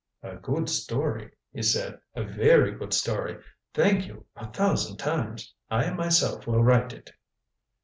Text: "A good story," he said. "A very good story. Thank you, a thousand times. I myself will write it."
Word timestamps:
"A 0.23 0.37
good 0.37 0.67
story," 0.67 1.29
he 1.53 1.61
said. 1.61 1.99
"A 2.15 2.23
very 2.23 2.71
good 2.71 2.91
story. 2.91 3.37
Thank 3.75 4.07
you, 4.07 4.25
a 4.35 4.51
thousand 4.51 4.97
times. 4.97 5.53
I 5.69 5.91
myself 5.91 6.47
will 6.47 6.63
write 6.63 6.91
it." 6.91 7.11